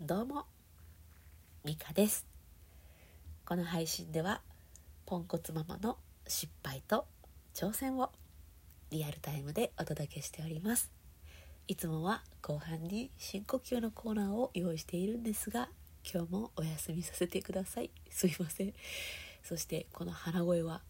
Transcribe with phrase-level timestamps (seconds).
[0.00, 0.44] どうも
[1.64, 2.24] ミカです。
[3.44, 4.42] この配信では
[5.06, 7.04] ポンコツママの失敗と
[7.52, 8.12] 挑戦を
[8.92, 10.92] リアルタイムでお届けしております。
[11.66, 15.68] いつもは後半に深呼吸のコーナーを用意しているんですが
[16.08, 17.90] 今日もお休みさせてください。
[18.08, 18.72] すいません。
[19.42, 20.80] そしてこの鼻声は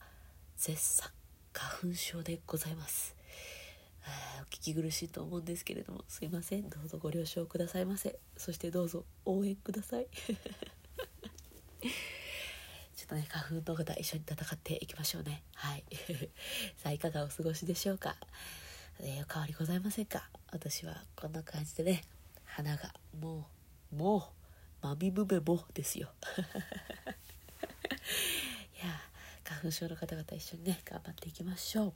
[0.59, 1.09] 絶賛
[1.54, 3.18] 花粉症でございます。
[4.43, 6.68] お聞き苦しいと思うんですけれどもすいません。
[6.68, 8.18] どうぞご了承くださいませ。
[8.36, 10.07] そしてどうぞ応援ください。
[12.96, 15.43] ちょっとね花粉の方一緒に戦っていきましょうね。
[15.54, 15.84] はい。
[16.76, 18.17] さあいかがお過ごしでしょうか、
[19.00, 20.29] えー、お変わりございませんか？
[20.50, 22.04] 私はこんな感じでね
[22.45, 23.46] 鼻がも
[23.93, 26.12] うもうまみむめもですよ。
[28.82, 29.00] いや
[29.45, 31.95] 花粉症の方々一緒にね頑張っていきましょう。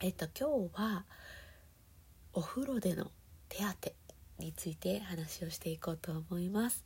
[0.00, 1.04] えっと今日は
[2.32, 3.10] お風呂での
[3.48, 3.90] 手当
[4.38, 6.84] について話をしていこうと思います。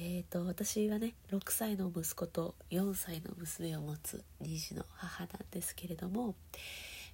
[0.00, 6.34] えーと、私はね6歳の息子と4歳の娘を持つ2児の母なんですけれども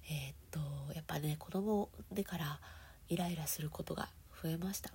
[0.09, 0.59] えっ、と
[0.95, 2.59] やっぱね子供でから
[3.07, 4.09] イライラすることが
[4.41, 4.89] 増えました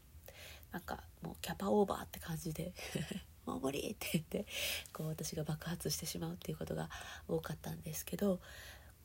[0.73, 2.73] なんかもうキャパオーバーって感じで
[3.47, 4.47] もう無理って言って
[4.93, 6.91] こう私が爆発してしまうっていうことが
[7.29, 8.41] 多かったんですけど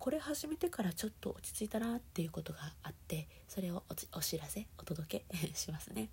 [0.03, 6.09] これ始めてからちょっと落ち着いたなっていうことがあってそれをお知らせお届け しますね。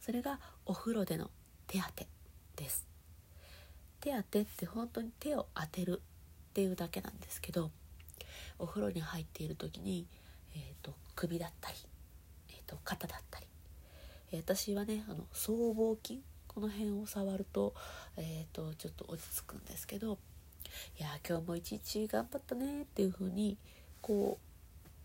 [0.00, 1.28] それがお風呂での
[1.66, 2.06] 手当
[2.54, 2.86] です。
[3.98, 6.00] 手当って本当に手を当てる
[6.50, 7.72] っていうだけなんですけど
[8.60, 10.06] お風呂に入っている時に、
[10.54, 11.76] えーと、首だったり、
[12.50, 13.48] えーと、肩だったり、
[14.30, 17.74] えー、私はねあの僧帽筋この辺を触ると,、
[18.16, 20.20] えーとちょっと落ち着くんですけど
[20.98, 23.56] いや今日も一日頑張ったねっていう風に
[24.00, 24.38] こ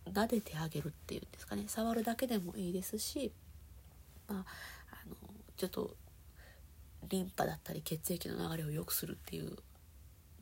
[0.06, 1.66] う撫でてあげるっていうんですかね。
[1.68, 3.32] 触るだけでもいいですし、
[4.28, 4.46] まあ、
[4.92, 5.16] あの
[5.58, 5.96] ちょっと
[7.10, 9.56] リンパだったり血液の流れを良くするっていうん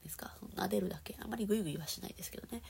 [0.03, 0.35] ですか。
[0.55, 1.15] 撫でるだけ。
[1.21, 2.61] あんまりグイグイはしないですけどね。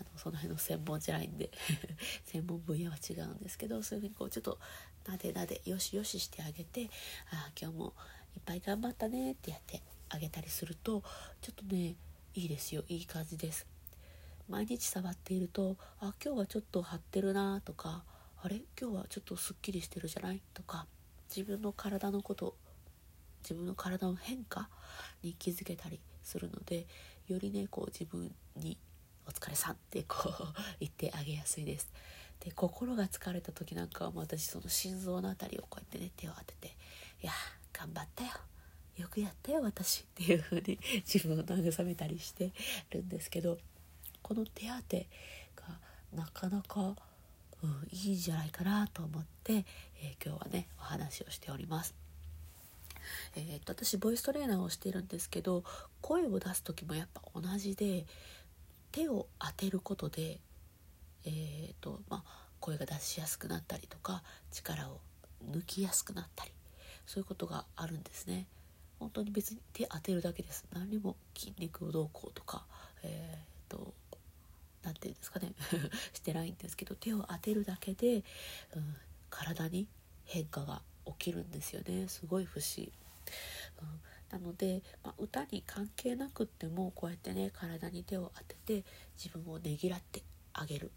[0.00, 1.50] あのその辺の専門じゃないんで。
[2.26, 4.58] 専門分野は違うんですけどそういうふうにこうちょっと
[5.04, 6.90] 撫で撫でよしよししてあげて
[7.30, 7.94] ああ今日も
[8.36, 9.82] いっぱい頑張ったねってやって
[10.14, 11.02] あげたりすると
[11.40, 11.96] ちょっとね
[12.34, 13.66] いいですよいい感じです。
[14.48, 18.02] 毎日触っているとあ今日はちょっと張ってるなとか
[18.42, 20.42] あれ今日はちょっとすっきりしてるじゃない？
[20.52, 20.86] とか
[21.34, 22.56] 自分の体のこと
[23.42, 24.68] 自分の体の変化
[25.22, 26.86] に気づけたりするので
[27.28, 28.76] よりねこう自分に
[29.26, 30.32] 「お疲れさん 」ってこう
[30.80, 31.90] 言ってあげやすいです。
[32.40, 36.76] で心が疲れた時なんかは私その心臓の辺りをこうやってね手を当てて
[37.22, 37.32] 「いや
[37.72, 38.30] 頑張ったよ。
[38.96, 40.78] よくやったよ私っていう風に
[41.12, 42.52] 自分を慰めたりして
[42.90, 43.58] るんですけど
[44.22, 44.72] この手当
[45.62, 45.80] が
[46.12, 46.96] なかなか、
[47.62, 49.64] うん、いいんじゃないかなと思って、
[50.02, 51.94] えー、今日はねお話をしております。
[53.34, 55.64] えー、っと私ボイストレーナーをしてるんですけど
[56.00, 58.06] 声を出す時もやっぱ同じで
[58.92, 60.38] 手を当てることで、
[61.24, 65.00] えーとまあ、声が出しやすくなったりとか力を
[65.50, 66.52] 抜きやすくなったり
[67.06, 68.46] そういうことがあるんですね。
[69.02, 70.64] 本当に別に手当てるだけです。
[70.72, 72.64] 何も筋肉をどうこうとか
[73.02, 73.92] えっ、と
[74.84, 75.54] 何て言うんですかね。
[76.14, 78.18] してないんですけど手を当てるだけで、
[78.76, 78.96] うん、
[79.28, 79.88] 体に
[80.24, 82.06] 変化が起きるんですよね。
[82.06, 82.92] すごい不思議、
[83.80, 88.84] うん、なので、まあ、歌に関係なくってもこうやってね体に手を当てて
[89.16, 90.92] 自分をねぎらってあげる。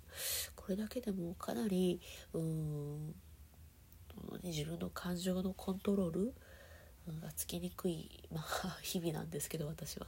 [0.56, 2.00] これだけでもかなり
[2.34, 3.16] うーん
[4.44, 6.34] 自分の感情のコントロール
[7.14, 10.08] がつきにくい、まあ、日々なんですけど私は、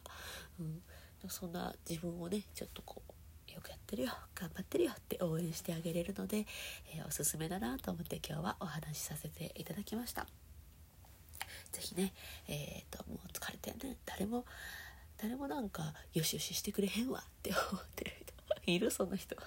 [0.59, 0.81] うん、
[1.29, 6.45] そんな自分をねちょっとこうよくやってるよ頑張ってるよって応援してあげれるので、
[6.93, 10.27] えー、おすすめだなと思って今日はお話しさせていただきました。
[11.71, 12.13] 是非ね
[12.47, 14.45] え、ー、ともう疲れてね誰も
[15.17, 18.33] 誰もなんかよしよししてくれへんわって思ってる人
[18.71, 18.91] いる？
[18.91, 19.35] そんな人。
[19.35, 19.41] よ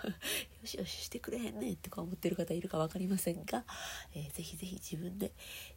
[0.64, 3.64] しよししてくれへんねんとか思ってる方いるか分かりませんが、
[4.14, 5.32] えー、ぜひぜひ自分で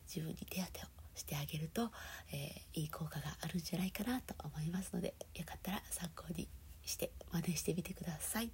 [0.07, 1.91] 自分に手当てをしてあげると、
[2.31, 6.47] えー、いい効果があるんじゃないかなと思いますのでよかったら参考に
[6.85, 8.51] して真似してみてください。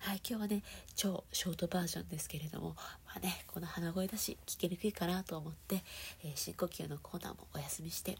[0.00, 0.62] はい、今日はね
[0.94, 2.74] 超ショートバージョンですけれども
[3.06, 5.82] まあねこの鼻声だし聞きにくいかなと思って、
[6.24, 8.18] えー、深呼吸のコーナーもお休みして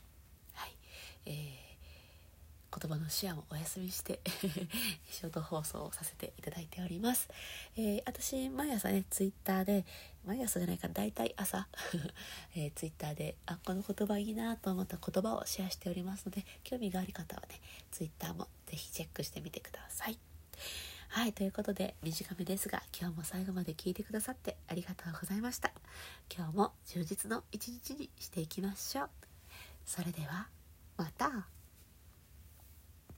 [0.55, 0.77] はい、
[1.27, 1.74] えー
[2.75, 4.21] 言葉のシェアもお休みして
[5.11, 7.29] ショート放送をさせていただいております。
[7.77, 9.85] えー、私、毎朝ね、ツイッターで、
[10.27, 11.69] 毎朝じゃないか大体朝、
[12.57, 17.61] えー、ツイッターで、あ、この言葉いいなと思った言葉をシェアしておりますので、興味がある方はね、
[17.93, 20.19] ツイッターもぜひチェックしてみてください。
[21.15, 25.71] はいということで短めですが今日も最後まで聞いてくださってありがとうございました
[26.29, 29.11] 今日も充実の一日にしていきましょう
[29.87, 30.49] それでは
[30.97, 31.47] また